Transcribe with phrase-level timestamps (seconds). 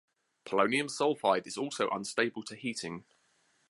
[0.47, 3.05] Polonium sulfide is also unstable to heating.